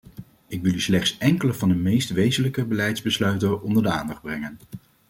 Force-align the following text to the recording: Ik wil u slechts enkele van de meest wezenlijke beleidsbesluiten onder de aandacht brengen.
Ik 0.47 0.61
wil 0.61 0.73
u 0.73 0.79
slechts 0.81 1.17
enkele 1.17 1.53
van 1.53 1.69
de 1.69 1.75
meest 1.75 2.09
wezenlijke 2.09 2.65
beleidsbesluiten 2.65 3.61
onder 3.63 3.83
de 3.83 3.89
aandacht 3.89 4.21
brengen. 4.21 4.57